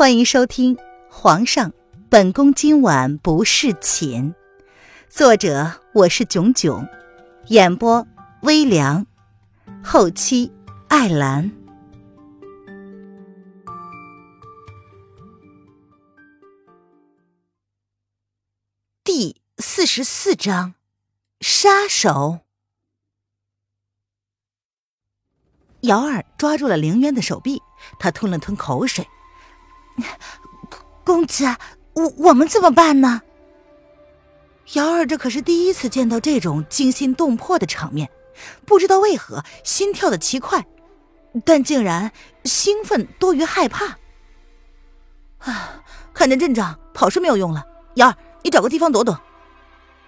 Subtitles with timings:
[0.00, 0.76] 欢迎收听
[1.10, 1.74] 《皇上，
[2.08, 4.32] 本宫今晚不侍寝》，
[5.10, 6.88] 作者我是囧囧，
[7.48, 8.06] 演播
[8.40, 9.06] 微凉，
[9.84, 10.50] 后期
[10.88, 11.52] 艾兰。
[19.04, 20.76] 第四十四章，
[21.42, 22.38] 杀手。
[25.82, 27.60] 瑶儿抓住了凌渊的手臂，
[27.98, 29.06] 他吞了吞口水。
[31.04, 31.44] 公子，
[31.94, 33.22] 我我们怎么办呢？
[34.74, 38.08] 瑶儿这可是第一次见到这种惊心动魄的场面，
[38.64, 40.64] 不知道为何心跳的奇快，
[41.44, 42.12] 但竟然
[42.44, 43.98] 兴奋多于害怕。
[45.38, 45.82] 啊，
[46.14, 47.64] 看见阵仗，跑是没有用了。
[47.94, 49.20] 瑶儿，你找个地方躲躲。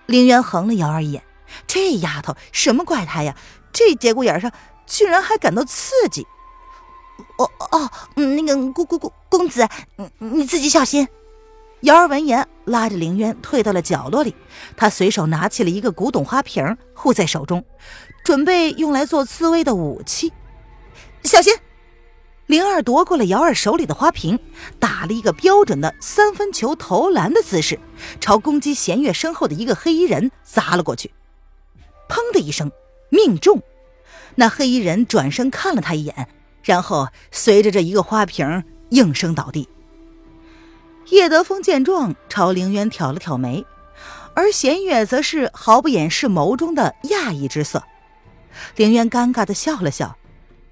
[0.07, 1.25] 凌渊横了瑶儿一眼，
[1.67, 3.37] 这丫头什么怪胎呀？
[3.73, 4.53] 这节骨眼上
[4.87, 6.27] 居然还感到刺激。
[7.39, 11.06] 哦哦，那个公公公公子，你你自己小心。
[11.81, 14.34] 瑶儿闻言，拉着凌渊退到了角落里。
[14.77, 17.65] 他随手拿起了一个古董花瓶，护在手中，
[18.23, 20.33] 准备用来做刺猬的武器。
[21.25, 21.53] 小心！
[22.47, 24.39] 灵儿夺过了瑶儿手里的花瓶，
[24.78, 27.81] 打了一个标准的三分球投篮的姿势，
[28.20, 31.12] 朝攻击弦月身后的一个黑衣人砸了过去。
[32.09, 32.70] 砰的一声，
[33.09, 33.61] 命中。
[34.34, 36.28] 那黑衣人转身看了他一眼。
[36.63, 39.69] 然后随着这一个花瓶应声倒地。
[41.11, 43.65] 叶德风见状，朝凌渊挑了挑眉，
[44.35, 47.83] 而弦月则是毫不掩饰眸中的讶异之色。
[48.77, 50.17] 凌渊尴尬的笑了笑，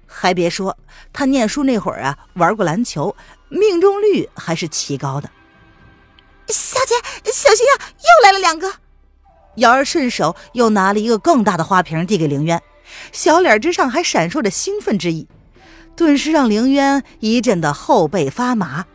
[0.07, 0.77] 还别说，
[1.11, 3.15] 他念书那会儿啊，玩过篮球，
[3.49, 5.29] 命中率还是奇高的。
[6.47, 6.95] 小姐，
[7.31, 8.71] 小心呀，又来了两个！
[9.55, 12.61] 瑶儿顺手又拿了一个更大的花瓶递给凌渊，
[13.11, 15.27] 小脸之上还闪烁着兴奋之意。
[15.95, 18.85] 顿时让凌渊一阵的后背发麻。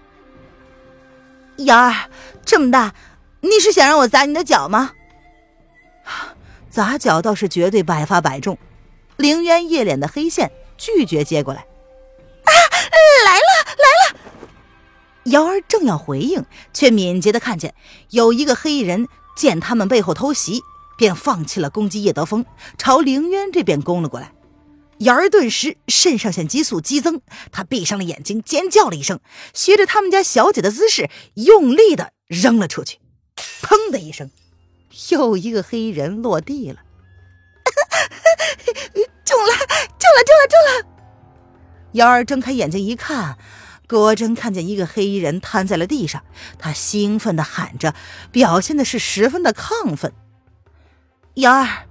[1.58, 2.10] 瑶儿，
[2.44, 2.94] 这么大，
[3.40, 4.92] 你是想让我砸你的脚吗？
[6.68, 8.58] 砸脚倒是绝对百发百中。
[9.16, 11.60] 凌渊一脸的黑线，拒绝接过来。
[11.60, 12.52] 啊，
[13.24, 14.18] 来了来了！
[15.24, 17.74] 瑶儿正要回应，却敏捷的看见
[18.10, 20.60] 有一个黑衣人见他们背后偷袭，
[20.98, 22.44] 便放弃了攻击叶德风，
[22.76, 24.32] 朝凌渊这边攻了过来。
[24.98, 27.20] 瑶儿顿时肾上腺激素激增，
[27.52, 29.20] 她闭上了眼睛，尖叫了一声，
[29.52, 32.98] 学着他们家小姐的姿势，用力的扔了出去。
[33.60, 34.30] 砰的一声，
[35.10, 36.80] 又一个黑衣人落地了。
[39.24, 39.52] 中了，
[39.98, 40.96] 中了，中了，中了！
[41.92, 43.36] 瑶儿睁开眼睛一看，
[43.88, 46.22] 果真看见一个黑衣人瘫在了地上。
[46.58, 47.94] 他兴奋的喊着，
[48.32, 50.12] 表现的是十分的亢奋。
[51.34, 51.86] 瑶儿，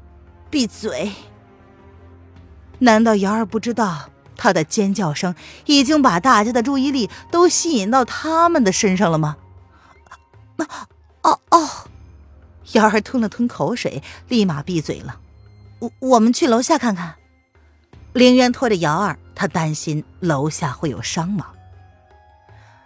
[0.50, 1.12] 闭嘴！
[2.80, 5.34] 难道瑶儿不知道，他的尖叫声
[5.66, 9.38] 已经把大家的注意力都吸引到他们的身上了吗？
[11.22, 11.70] 哦哦，
[12.74, 15.20] 瑶儿吞了吞口水，立马闭嘴了。
[15.80, 17.16] 我我们去楼下看看。
[18.14, 21.48] 凌渊拖着瑶儿，他担心楼下会有伤亡。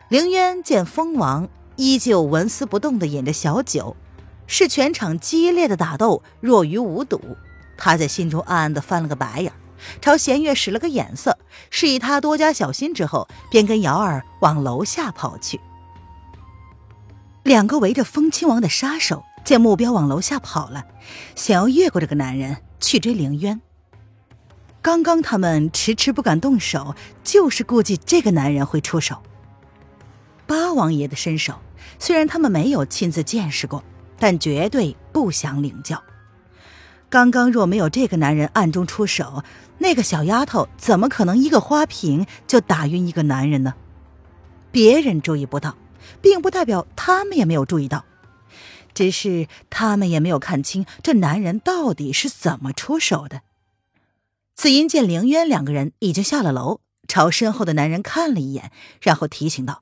[0.07, 3.95] 凌渊见蜂王依旧纹丝不动的饮着小酒，
[4.47, 7.37] 视全场激烈的打斗若于无睹，
[7.77, 9.53] 他在心中暗暗的翻了个白眼。
[10.01, 11.37] 朝弦月使了个眼色，
[11.69, 12.93] 示意他多加小心。
[12.93, 15.59] 之后，便跟瑶儿往楼下跑去。
[17.43, 20.85] 两个围着风亲王的杀手见目标往楼下跑了，
[21.35, 23.59] 想要越过这个男人去追凌渊。
[24.81, 29.21] 刚刚他们迟迟不敢动手，就是估计这个男人会出手。
[30.45, 31.55] 八王爷的身手，
[31.99, 33.83] 虽然他们没有亲自见识过，
[34.17, 36.01] 但绝对不想领教。
[37.09, 39.43] 刚刚若没有这个男人暗中出手，
[39.79, 43.73] 那个小丫头怎么可能一个花瓶就打晕一个男人呢？
[44.71, 45.75] 别人注意不到，
[46.21, 48.05] 并不代表他们也没有注意到，
[48.93, 53.41] 只是他们也没有看清这男人到底是怎么出手的。
[54.55, 58.71] 紫银见凌渊两个人已经下了楼，朝身后的男人看了一眼，
[59.01, 59.81] 然后提醒道：“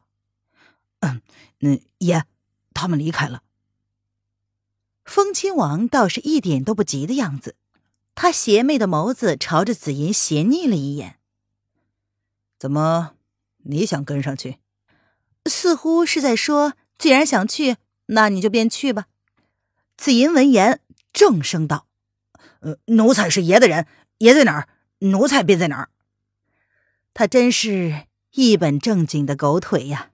[1.02, 1.22] 嗯，
[1.60, 2.24] 那爷，
[2.74, 3.42] 他们离开了。”
[5.08, 7.56] 风亲王倒是一点都不急的样子，
[8.14, 11.18] 他邪魅的眸子朝着紫银斜睨了一眼。
[12.60, 13.14] 怎么，
[13.64, 14.58] 你想跟上去？
[15.46, 17.78] 似乎是在说，既然想去，
[18.08, 19.06] 那你就便去吧。
[19.96, 20.82] 紫银闻言，
[21.14, 21.88] 正声道
[22.60, 23.88] ：“呃，奴才是爷的人，
[24.18, 24.68] 爷在哪儿，
[25.00, 25.90] 奴才便在哪儿。”
[27.16, 30.12] 他真是一本正经的狗腿呀。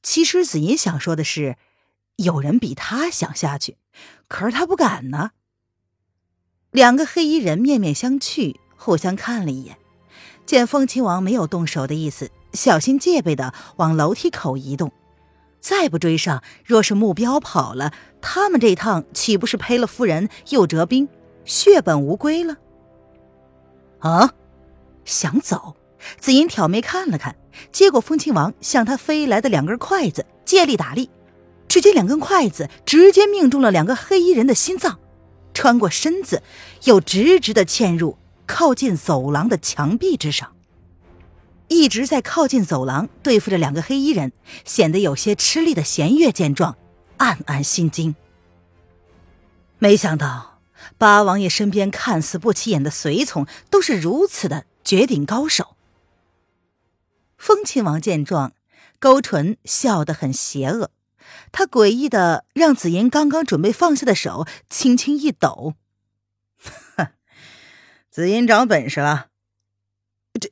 [0.00, 1.56] 其实紫银想说的是。
[2.18, 3.76] 有人比他想下去，
[4.26, 5.30] 可是他不敢呢。
[6.72, 9.78] 两个黑衣人面面相觑，互相看了一眼，
[10.44, 14.92] 见风亲王没有动手的意思，小心戒备的往楼梯口移动。
[15.60, 21.08] 再不追上，若是目标跑了，他们这趟岂不是赔了夫人又折兵，
[21.44, 22.56] 血本无归了？
[24.00, 24.34] 啊！
[25.04, 25.76] 想走，
[26.18, 27.36] 紫银挑眉看了看，
[27.72, 31.10] 接过风亲王向他飞来的两根筷子，借力打力，
[31.78, 34.98] 只见两根筷子直接命中了两个黑衣人的心脏，
[35.54, 36.42] 穿过身子，
[36.86, 40.56] 又直直的嵌入靠近走廊的墙壁之上。
[41.68, 44.32] 一直在靠近走廊对付着两个黑衣人，
[44.64, 46.76] 显得有些吃力的弦月见状，
[47.18, 48.16] 暗暗心惊。
[49.78, 50.58] 没想到
[50.98, 55.76] 八王爷身边看似不起眼的随从都是如此的绝顶高手。
[57.36, 58.52] 风亲王见状，
[58.98, 60.90] 勾唇笑得很邪恶，
[61.52, 65.74] 他诡异的让紫银刚刚准备放下的手轻轻一抖
[66.96, 67.08] ：“哼
[68.10, 69.28] 紫银长本事了。”
[70.40, 70.50] 这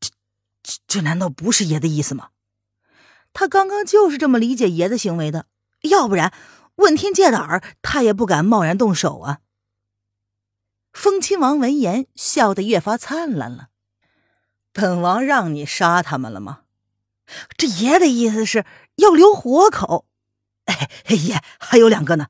[0.00, 2.30] 这、这难道不是爷的意思吗？
[3.32, 5.46] 他刚刚就是这么理解爷的行为的，
[5.82, 6.32] 要不然
[6.76, 9.40] 问天借耳，他也不敢贸然动手啊。
[10.92, 13.68] 风亲王闻言笑得越发灿烂了。
[14.72, 16.62] 本王让你杀他们了吗？
[17.56, 18.64] 这爷的意思是
[18.96, 20.06] 要留活口。
[20.66, 22.26] 哎，爷还有两个呢。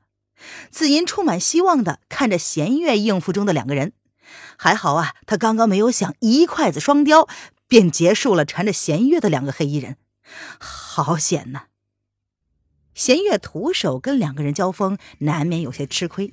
[0.70, 3.92] 紫银充满希望的看着弦月应付中的两个人，
[4.56, 7.28] 还好啊，他刚刚没有想一筷子双雕。
[7.68, 9.96] 便结束了缠着弦月的两个黑衣人，
[10.60, 11.62] 好险呐！
[12.94, 16.32] 弦月徒手跟两个人交锋，难免有些吃亏，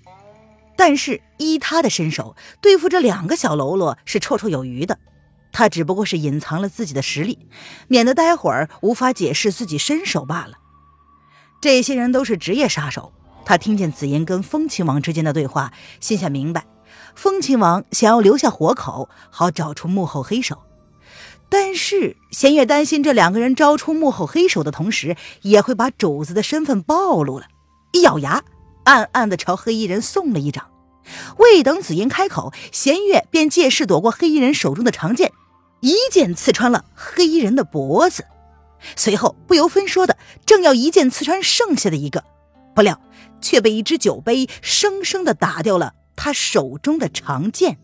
[0.78, 5.00] 但是依他的身手，对付这两个小喽啰是绰绰有余的。
[5.54, 7.40] 他只不过是隐藏了自己的实力，
[7.88, 10.58] 免得待会儿无法解释自己身手罢了。
[11.62, 13.14] 这些人都是职业杀手，
[13.46, 15.72] 他听见紫银跟风亲王之间的对话，
[16.02, 16.66] 心下明白，
[17.16, 20.64] 风亲王想要留下活口，好找出幕后黑手。
[21.48, 27.46] 但是弦月担心这两个人招出幕后黑手的同时，也会把主子的身份暴露了。
[27.92, 28.44] 一咬牙，
[28.86, 30.72] 暗暗的朝黑衣人送了一掌。
[31.38, 35.32] 未等紫英开口，弦月便借势躲过黑衣人手中的长剑，
[35.84, 38.26] 一剑刺穿了黑衣人的脖子。
[38.96, 42.24] 随后不由分说的，正要一剑刺穿剩下的一个，
[42.74, 43.02] 不料
[43.42, 47.80] 却被一只酒杯生生的打掉了他手中的长剑。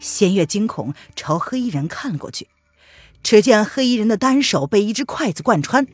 [0.00, 2.48] 弦月惊恐朝黑衣人看过去，
[3.22, 5.86] 只见黑衣人的单手被一只筷子贯穿，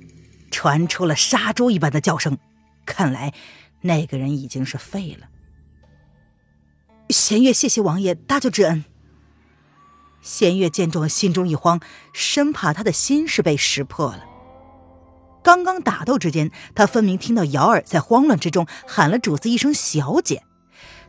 [0.51, 2.39] 传出了杀猪一般的叫声。
[2.87, 3.35] 看来
[3.83, 5.29] 那个人已经是废了。
[7.11, 8.85] 弦月谢谢王爷搭救之恩。
[10.23, 11.81] 弦月见状，心中一慌，
[12.13, 14.25] 生怕他的心是被识破了。
[15.43, 20.43] 刚刚打斗之间，他分明听到瑶儿在慌乱之中喊了主子一声“小姐”，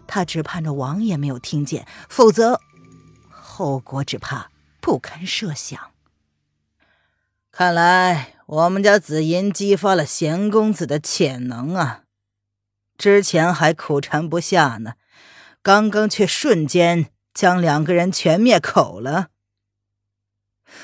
[0.08, 2.62] 他只盼着王爷没有听见，否则。
[3.30, 4.50] 后果只怕
[4.80, 5.92] 不堪设想。
[7.52, 12.04] 看来我们家紫银激发了贤公子的潜能啊！
[12.98, 14.94] 之前还苦缠不下呢，
[15.62, 19.30] 刚刚却瞬间将两个人全灭口了。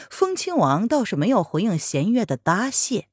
[0.09, 3.07] 风亲王倒是没有回应弦月的答谢，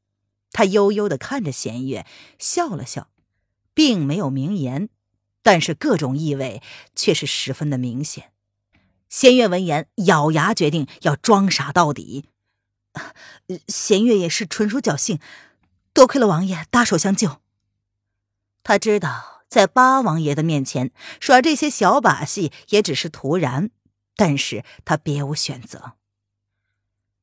[0.50, 2.04] 他悠悠的看着弦月，
[2.38, 3.08] 笑了笑，
[3.72, 4.88] 并没有明言，
[5.42, 6.62] 但是各种意味
[6.96, 8.32] 却是十分的明显。
[9.08, 12.30] 弦月闻言，咬牙决定要装傻到底。
[13.68, 15.20] 弦月也是纯属侥幸，
[15.92, 17.40] 多亏了王爷搭手相救。
[18.64, 23.70] 他知道在八王爷的面前耍这些小把戏也只是徒然，
[24.16, 25.92] 但是他别无选择。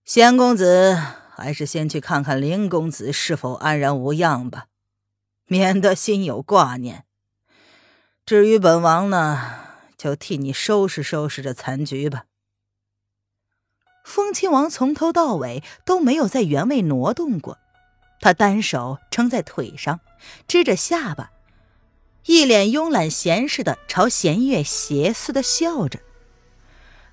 [0.05, 0.97] 贤公子，
[1.35, 4.67] 还是先去看看林公子是否安然无恙吧，
[5.47, 7.03] 免得心有挂念。
[8.25, 9.57] 至于本王呢？
[9.97, 12.23] 就替你收拾收拾这残局吧。
[14.05, 17.57] 风亲王从头到尾都没有在原位挪动过，
[18.21, 20.00] 他单手撑在腿上，
[20.47, 21.33] 支着下巴，
[22.25, 25.99] 一脸慵懒闲适的朝弦月邪似的笑着。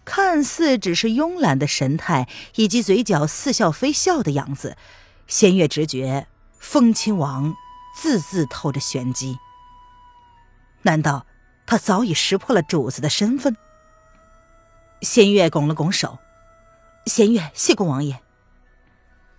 [0.05, 4.77] 看似只是慵懒的神态，以及嘴角似笑非笑的样子，
[5.27, 6.27] 弦月直觉
[6.59, 7.55] 风亲王
[7.97, 9.39] 字字透着玄机。
[10.83, 11.27] 难道？
[11.71, 13.55] 他早已识破了主子的身份。
[15.03, 16.19] 弦月拱了拱手
[17.05, 18.23] ：“弦月谢过王爷。”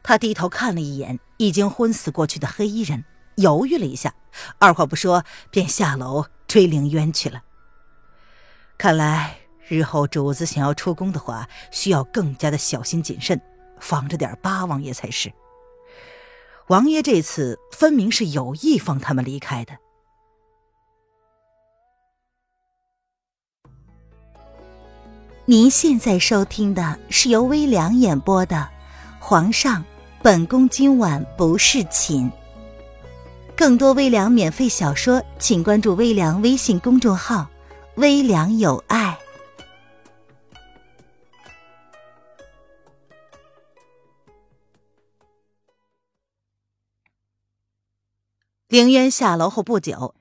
[0.03, 3.03] 他低头看了一眼已经昏死过去的黑衣人，
[3.39, 4.13] 犹豫了一下，
[4.59, 7.41] 二话不说便下楼追凌渊去了。
[8.77, 13.39] 看来日后主子想要出宫的话，需要更加的小心谨慎，
[13.79, 15.31] 防着点八王爷才是。
[16.67, 19.73] 王爷这次分明是有意放他们离开的。
[25.45, 28.55] 您现在收听的是由微凉演播的
[29.19, 29.83] 《皇上，
[30.21, 32.31] 本宫今晚不侍寝。
[33.59, 37.51] 更多微凉免费小说，请关注微凉微信公众号
[37.99, 39.19] “微凉有爱”。
[48.69, 50.15] 凌渊下楼后不久，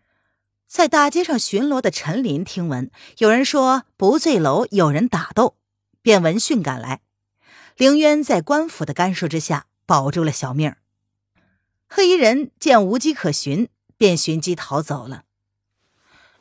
[0.67, 5.55] 在大街上巡逻的陈林听闻有人说不醉楼有人打斗，
[6.03, 7.03] 便闻讯赶来。
[7.77, 10.79] 凌渊在官府的干涉之下保住了小命儿。
[11.89, 15.25] 黑衣人见无机可寻，便寻机逃走了。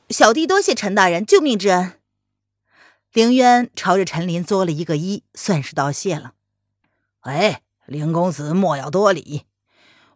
[0.09, 1.93] 小弟多谢陈大人救命之恩。
[3.13, 6.33] 凌渊朝着陈林作了一个揖，算是道谢了。
[7.21, 9.43] 哎，凌公子莫要多礼，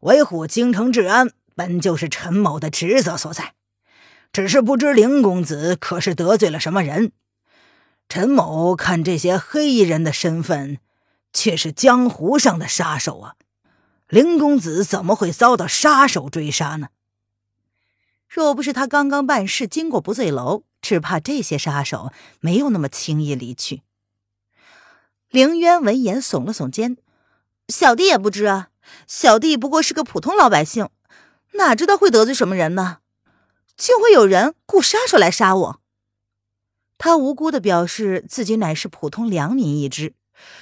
[0.01, 3.55] 维护京城治安本就是陈某的职责所在。
[4.31, 7.11] 只是不知凌公子可是得罪了什么人？
[8.07, 10.79] 陈某看这些黑衣人的身份。
[11.33, 13.35] 却是江湖上的杀手啊！
[14.12, 16.89] 林公子怎么会遭到杀手追杀呢？
[18.27, 23.84] 若不是他刚刚办事经过不醉楼，只怕这些杀手没有那么轻易离去。
[25.30, 26.98] 凌渊闻言耸了耸肩
[27.70, 28.72] ：“小弟也不知啊，
[29.08, 30.89] 小弟不过是个普通老百姓，
[31.53, 32.98] 哪知道会得罪什么人呢？
[33.77, 35.82] 竟会有人雇杀手来杀我！”
[37.00, 40.15] 他无辜的表示自己乃是普通良民一只。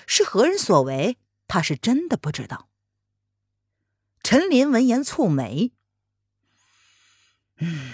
[0.06, 1.18] 是何人所为？
[1.48, 2.68] 他是真的不知道。
[4.30, 5.72] 陈林闻言蹙眉
[7.58, 7.90] ：“嗯，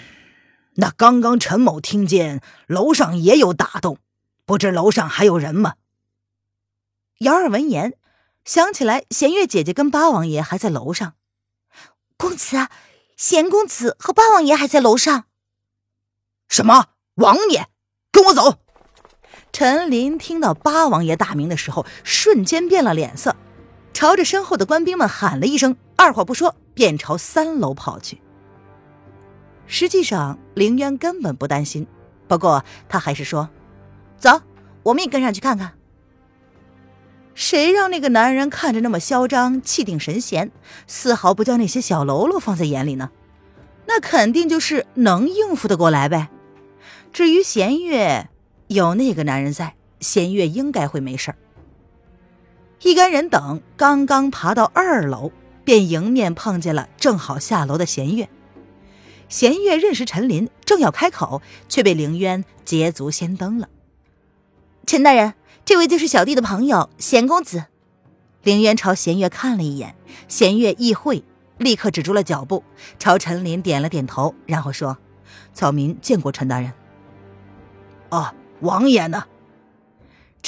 [0.74, 3.96] 那刚刚陈某听见楼上也有打斗，
[4.44, 5.76] 不知楼上还有人吗？”
[7.20, 7.96] 姚儿闻言
[8.44, 11.14] 想起来，弦月姐姐跟八王爷还在楼上。
[12.18, 12.68] 公子，
[13.16, 15.24] 贤公子和八王爷还在楼上。
[16.50, 16.88] 什么？
[17.14, 17.66] 王爷，
[18.12, 18.58] 跟我走。
[19.54, 23.34] 陈林听到八王爷大名的时候，瞬间变了脸色，
[23.96, 28.20] 朝着身后的官兵们喊了一声，二话不说便朝三楼跑去。
[29.66, 31.86] 实际上，凌渊根本不担心，
[32.28, 33.48] 不过他还是说
[34.20, 34.42] ：“走，
[34.82, 35.72] 我们也跟上去看看。”
[37.34, 40.52] 谁让那个男人看着那么嚣张，气定神闲，
[40.86, 43.10] 丝毫不将那些小喽啰放在眼里呢？
[43.86, 46.28] 那肯定就是能应付得过来呗。
[47.14, 48.28] 至于弦月……
[48.66, 51.38] 有那个男人在，弦月应该会没事儿。
[52.82, 55.32] 一干人等刚刚爬到二楼，
[55.64, 58.28] 便迎面碰见了正好下楼的弦月。
[59.28, 63.68] 弦月认识陈林，正要开口，却被凌渊捷足先登了。
[64.86, 67.64] 陈大人，这位就是小弟的朋友弦公子。
[68.42, 69.96] 凌渊朝弦月看了一眼，
[70.28, 71.24] 弦月意会，
[71.58, 72.62] 立刻止住了脚步，
[72.98, 74.96] 朝陈林点了点头，然后说
[75.52, 76.72] ：“草民见过陈大人。”
[78.10, 78.32] 哦。
[78.60, 79.22] 王爷呢？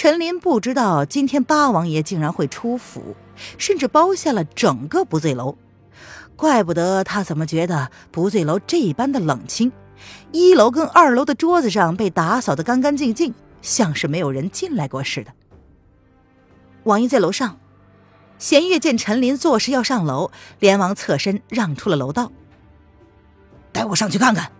[0.00, 3.16] 陈林不知道今天八王爷竟然会出府，
[3.56, 5.58] 甚至包下了整个不醉楼，
[6.36, 9.72] 怪不得他怎么觉得不醉楼这般的冷清。
[10.30, 15.32] 一楼跟二楼的桌子上被打扫的干干净净，像是没有人进来过似的。
[16.84, 17.58] 王爷在楼上。
[18.38, 22.30] 弦月见陈林作势要上楼，连忙侧身让出了楼道，
[23.72, 24.52] 带我上去看看。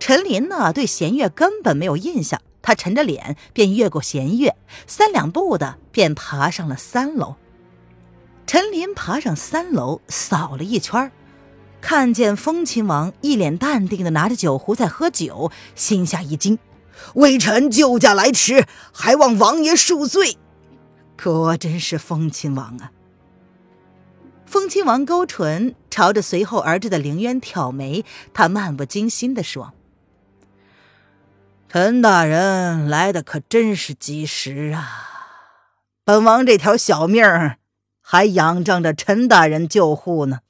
[0.00, 7.36] 陈林呢，对弦月根本没有印象，他沉着脸便越过弦月，三两步的便爬上了三楼。
[8.46, 11.12] 陈林爬上三楼，扫了一圈，
[11.80, 16.58] 看见风亲王一脸淡定的拿着酒壶在喝酒，心下一惊：
[17.14, 20.36] 微臣救驾来迟，还望王爷恕罪。
[21.22, 22.92] 果真是风亲王啊！
[24.46, 29.74] 风亲王勾唇，朝着随后而至的凌渊挑眉，他漫不经心的说。
[31.70, 35.26] 陈大人来的可真是及时啊！
[36.02, 37.58] 本王这条小命儿
[38.00, 40.40] 还仰仗着陈大人救护呢。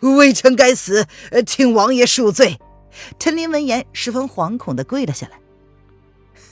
[0.00, 1.06] 微臣该死，
[1.46, 2.58] 请王爷恕罪。
[3.20, 5.28] 陈林闻言十分惶恐的跪了下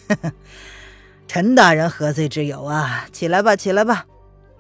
[0.09, 0.33] 来。
[1.27, 3.07] 陈大人何罪之有啊？
[3.11, 4.07] 起来吧，起来吧，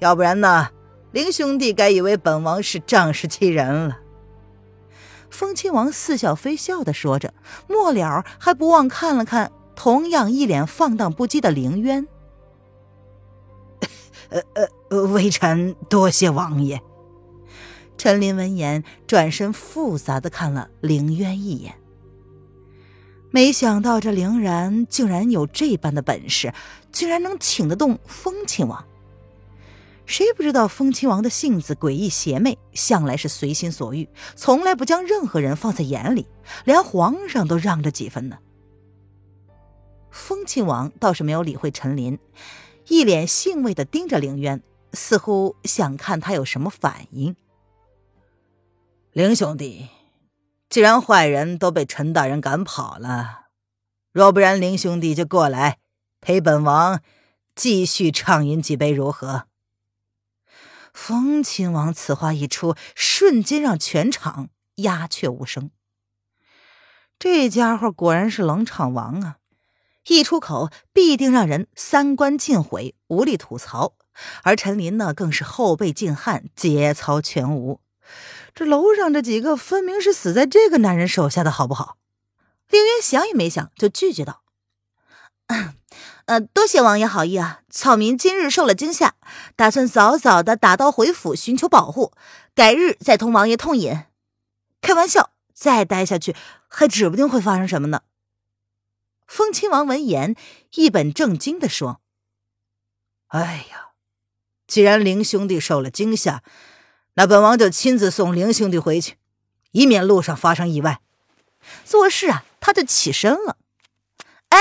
[0.00, 0.71] 要不然呢，
[1.12, 3.99] 林兄弟该以为本王是仗势欺人了。
[5.35, 7.35] 风亲王似笑非笑的说着，
[7.69, 12.07] 末了还不忘看了看同样一脸放荡不羁的凌渊。
[14.31, 14.41] 呃
[14.88, 16.81] 呃，微臣多谢王爷。
[17.99, 21.75] 陈林闻言转身复杂的看了凌渊一眼，
[23.31, 26.53] 没想到这凌然竟然有这般的本事，
[26.93, 28.85] 竟然能请得动风亲王。
[30.06, 36.26] 谁不知道风亲王的性子诡异邪魅，向来是随心所欲，从来不将任何人放在眼里，
[36.64, 38.38] 连皇上都让着几分呢。
[40.11, 42.18] 风亲王倒是没有理会陈林，
[42.88, 47.34] 一脸兴味的盯着凌渊，似乎想看他有什么反应。
[49.12, 49.88] 凌兄弟，
[50.68, 53.46] 既然坏人都被陈大人赶跑了，
[54.12, 55.78] 若不然，凌兄弟就过来
[56.20, 57.00] 陪本王
[57.56, 59.46] 继续畅饮几杯，如何？
[60.95, 65.71] 风亲王此话一出，瞬间让全场鸦雀无声。
[67.19, 69.37] 这家伙果然是冷场王啊！
[70.07, 73.95] 一出口必定让人三观尽毁，无力吐槽。
[74.43, 77.81] 而陈林呢，更是后背尽汗，节操全无。
[78.55, 81.97] 这楼上这几个分明是死在这个男人手下的，好不好？
[82.71, 84.43] 凌渊想也没想就拒绝道
[86.27, 87.61] ：“呃，多谢王爷好意啊！
[87.69, 89.15] 草民今日受了惊吓，
[89.57, 92.13] 打算早早的打道回府寻求保护，
[92.55, 94.05] 改日再同王爷痛饮。
[94.81, 96.35] 开玩笑，再待下去
[96.69, 98.03] 还指不定会发生什么呢。”
[99.27, 100.35] 风亲王闻言，
[100.75, 102.01] 一本正经的说
[103.29, 103.89] ：“哎呀，
[104.67, 106.43] 既然林兄弟受了惊吓，
[107.15, 109.17] 那本王就亲自送林兄弟回去，
[109.73, 111.01] 以免路上发生意外。”
[111.85, 113.57] 做事啊，他就起身了。
[114.51, 114.59] 哎，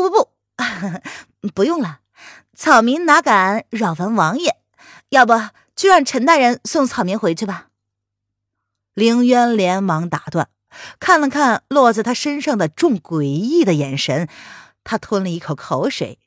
[0.00, 0.30] 不不
[1.40, 1.48] 不！
[1.54, 2.00] 不用了，
[2.54, 4.56] 草民哪敢扰烦王爷？
[5.10, 5.32] 要不
[5.74, 7.68] 就让陈大人送草民回去吧。
[8.94, 10.48] 凌渊连忙打断，
[10.98, 14.28] 看了看落在他身上的众诡异的眼神，
[14.84, 16.18] 他吞了一口口水，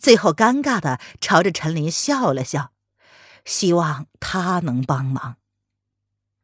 [0.00, 2.70] 最后尴尬的朝着陈林笑了笑，
[3.44, 5.36] 希望他能帮忙。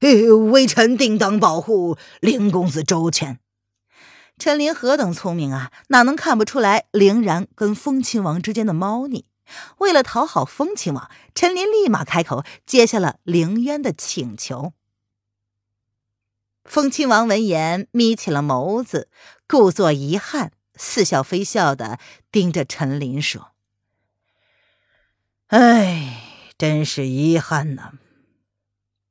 [0.00, 3.38] 微臣定当保护凌公子周全。
[4.40, 9.26] 陈林何等聪明啊，哪能看不出来凌然跟风亲王之间的猫腻？
[9.78, 14.72] 为了讨好风亲王，陈林立马开口接下了凌渊的请求。
[16.64, 19.10] 风亲王闻言眯起了眸子，
[19.46, 21.98] 故作遗憾，似笑非笑的
[22.32, 23.50] 盯着陈林说
[25.48, 26.22] ：“哎，
[26.56, 27.92] 真是遗憾呐！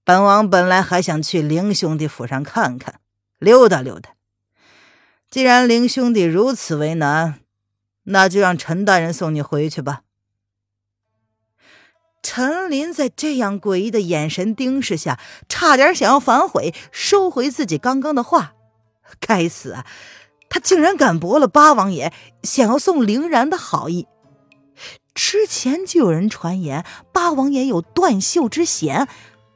[0.03, 2.99] 本王本来还想去凌兄弟府上看看，
[3.37, 4.13] 溜达溜达。”
[5.29, 7.41] 既然林兄弟如此为难，
[8.05, 10.01] 那就让陈大人送你回去吧。
[12.23, 18.55] 陈林在这样诡异的眼神盯视下，差点想要反悔，收回自己刚刚的话。
[19.19, 19.85] 该死啊！
[20.49, 22.11] 他竟然敢驳了八王爷
[22.41, 24.07] 想要送凌然的好意。
[25.13, 29.07] 之前就有人传言八王爷有断袖之嫌，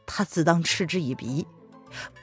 [0.06, 1.48] 他自当嗤之以鼻。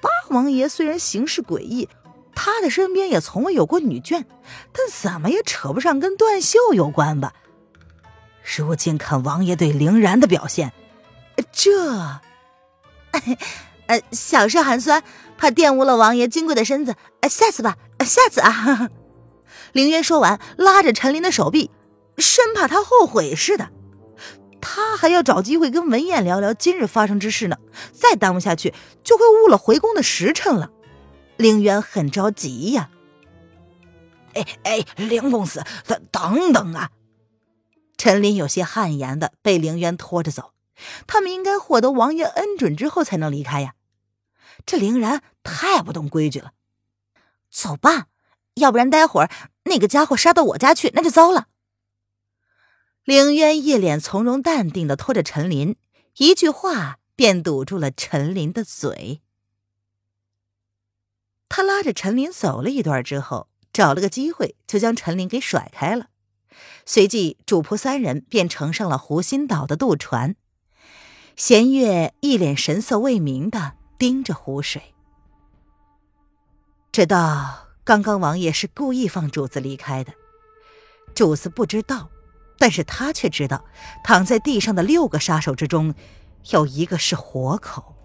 [0.00, 1.88] 八王爷虽然行事诡异。
[2.34, 4.24] 他的身边也从未有过女眷，
[4.72, 7.32] 但怎么也扯不上跟段秀有关吧？
[8.56, 10.72] 如今看王爷对凌然的表现，
[11.52, 12.20] 这……
[13.86, 15.02] 呃，小事寒酸，
[15.36, 16.94] 怕玷污了王爷金贵的身子，
[17.28, 18.88] 下次吧，下次啊！
[19.72, 21.70] 凌渊说完，拉着陈琳的手臂，
[22.16, 23.70] 生怕他后悔似的。
[24.60, 27.56] 他还要找机会跟文燕聊聊今日发生之事呢，
[27.92, 30.70] 再耽误下去，就会误了回宫的时辰了。
[31.40, 32.90] 凌渊很着急呀！
[34.34, 36.90] 哎哎，凌公子，等等等啊！
[37.96, 40.52] 陈林有些汗颜的被凌渊拖着走。
[41.06, 43.74] 他们应该获得王爷恩准之后才能离开呀。
[44.66, 46.52] 这凌然太不懂规矩了。
[47.50, 48.08] 走吧，
[48.54, 49.30] 要不然待会儿
[49.64, 51.46] 那个家伙杀到我家去，那就糟了。
[53.04, 55.76] 凌渊一脸从容淡定的拖着陈林，
[56.18, 59.22] 一句话便堵住了陈林的嘴。
[61.50, 66.06] 他拉着陈琳走了一段之后，找了个机会就将陈琳给甩开了。
[66.86, 70.36] 随即，主仆三人便乘上了湖心岛的渡船。
[71.36, 74.94] 弦月一脸神色未明的盯着湖水，
[76.92, 80.12] 知道刚刚王爷是故意放主子离开的。
[81.14, 82.10] 主子不知道，
[82.58, 83.64] 但是他却知道，
[84.04, 85.94] 躺在地上的六个杀手之中，
[86.50, 87.96] 有一个是活口。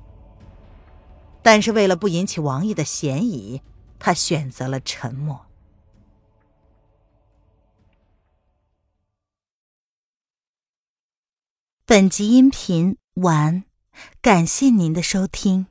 [1.45, 3.61] 但是为了不引起王爷的嫌疑，
[3.99, 5.45] 他选择了沉默。
[11.85, 13.63] 本集音频完，
[14.23, 15.67] 感谢您的收听。